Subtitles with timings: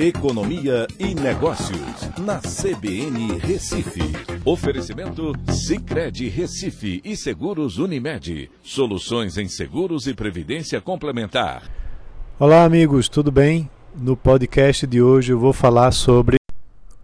[0.00, 4.00] Economia e Negócios, na CBN Recife.
[4.44, 8.48] Oferecimento Cicred Recife e Seguros Unimed.
[8.62, 11.68] Soluções em seguros e previdência complementar.
[12.38, 13.68] Olá, amigos, tudo bem?
[13.92, 16.36] No podcast de hoje eu vou falar sobre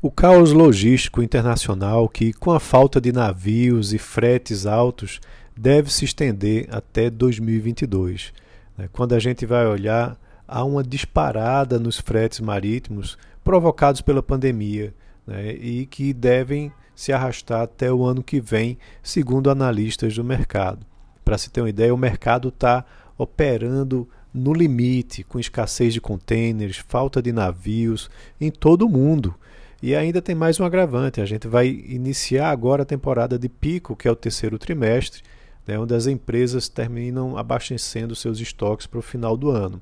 [0.00, 5.20] o caos logístico internacional que, com a falta de navios e fretes altos,
[5.56, 8.32] deve se estender até 2022.
[8.78, 8.88] Né?
[8.92, 10.16] Quando a gente vai olhar
[10.46, 14.94] há uma disparada nos fretes marítimos provocados pela pandemia
[15.26, 20.86] né, e que devem se arrastar até o ano que vem, segundo analistas do mercado.
[21.24, 22.84] Para se ter uma ideia, o mercado está
[23.18, 29.34] operando no limite, com escassez de contêineres, falta de navios em todo o mundo.
[29.82, 33.96] E ainda tem mais um agravante: a gente vai iniciar agora a temporada de pico,
[33.96, 35.22] que é o terceiro trimestre,
[35.66, 39.80] né, onde as empresas terminam abastecendo seus estoques para o final do ano.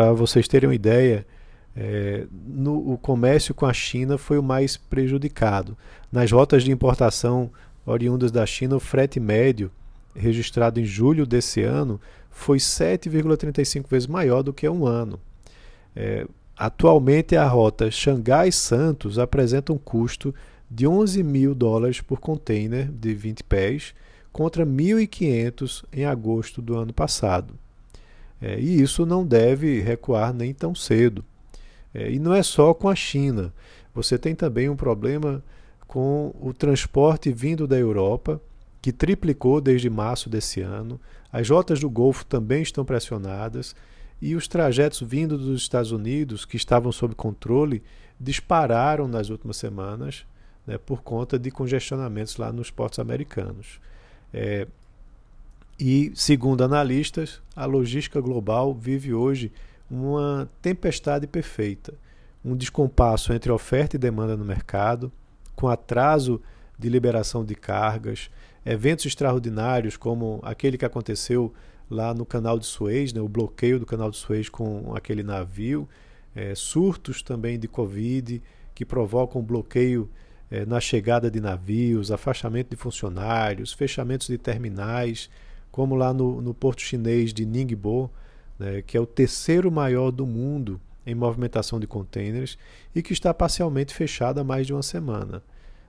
[0.00, 1.26] Para vocês terem uma ideia,
[1.76, 5.76] é, no, o comércio com a China foi o mais prejudicado.
[6.10, 7.50] Nas rotas de importação
[7.84, 9.70] oriundas da China, o frete médio,
[10.16, 15.20] registrado em julho desse ano, foi 7,35 vezes maior do que um ano.
[15.94, 16.26] É,
[16.56, 20.34] atualmente, a rota Xangai-Santos apresenta um custo
[20.70, 23.94] de 11 mil dólares por container de 20 pés,
[24.32, 27.52] contra 1.500 em agosto do ano passado.
[28.40, 31.24] É, e isso não deve recuar nem tão cedo.
[31.92, 33.52] É, e não é só com a China.
[33.94, 35.42] Você tem também um problema
[35.86, 38.40] com o transporte vindo da Europa,
[38.80, 41.00] que triplicou desde março desse ano.
[41.32, 43.74] As rotas do Golfo também estão pressionadas.
[44.22, 47.82] E os trajetos vindo dos Estados Unidos, que estavam sob controle,
[48.18, 50.26] dispararam nas últimas semanas
[50.66, 53.80] né, por conta de congestionamentos lá nos portos americanos.
[54.32, 54.66] É,
[55.80, 59.50] e, segundo analistas, a logística global vive hoje
[59.90, 61.94] uma tempestade perfeita,
[62.44, 65.10] um descompasso entre oferta e demanda no mercado,
[65.56, 66.40] com atraso
[66.78, 68.30] de liberação de cargas,
[68.64, 71.52] eventos extraordinários como aquele que aconteceu
[71.90, 75.88] lá no canal de Suez, né, o bloqueio do canal de Suez com aquele navio,
[76.34, 78.42] é, surtos também de Covid
[78.74, 80.10] que provocam bloqueio
[80.50, 85.30] é, na chegada de navios, afastamento de funcionários, fechamentos de terminais
[85.70, 88.10] como lá no, no porto chinês de Ningbo,
[88.58, 92.58] né, que é o terceiro maior do mundo em movimentação de contêineres
[92.94, 95.42] e que está parcialmente fechado há mais de uma semana.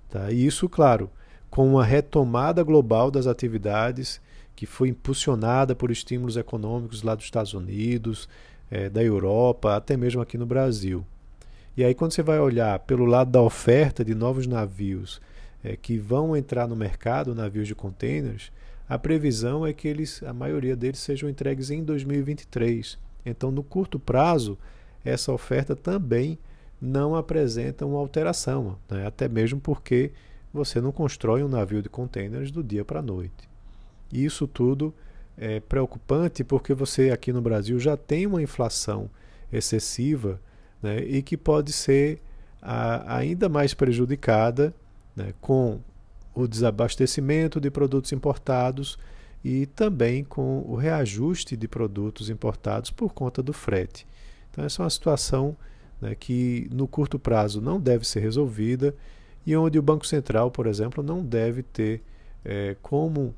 [0.09, 0.31] Tá?
[0.31, 1.09] E isso, claro,
[1.49, 4.21] com uma retomada global das atividades
[4.55, 8.29] que foi impulsionada por estímulos econômicos lá dos Estados Unidos,
[8.69, 11.05] é, da Europa, até mesmo aqui no Brasil.
[11.75, 15.21] E aí, quando você vai olhar pelo lado da oferta de novos navios
[15.63, 18.51] é, que vão entrar no mercado, navios de contêineres,
[18.91, 22.99] a previsão é que eles, a maioria deles sejam entregues em 2023.
[23.25, 24.57] Então, no curto prazo,
[25.01, 26.37] essa oferta também
[26.81, 29.07] não apresenta uma alteração, né?
[29.07, 30.11] até mesmo porque
[30.53, 33.47] você não constrói um navio de contêineres do dia para a noite.
[34.11, 34.93] Isso tudo
[35.37, 39.09] é preocupante porque você aqui no Brasil já tem uma inflação
[39.53, 40.37] excessiva
[40.83, 40.99] né?
[40.99, 42.19] e que pode ser
[42.61, 44.75] a, ainda mais prejudicada
[45.15, 45.33] né?
[45.39, 45.79] com
[46.33, 48.97] o desabastecimento de produtos importados
[49.43, 54.07] e também com o reajuste de produtos importados por conta do frete.
[54.49, 55.55] Então, essa é uma situação
[55.99, 58.95] né, que no curto prazo não deve ser resolvida
[59.45, 62.03] e onde o Banco Central, por exemplo, não deve ter
[62.45, 63.33] é, como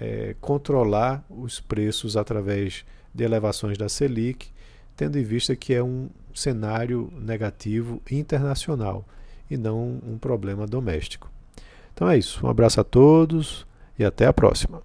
[0.00, 2.84] é, controlar os preços através
[3.14, 4.48] de elevações da Selic,
[4.96, 9.06] tendo em vista que é um cenário negativo internacional
[9.48, 11.33] e não um problema doméstico.
[11.94, 12.44] Então é isso.
[12.44, 13.66] Um abraço a todos
[13.98, 14.82] e até a próxima.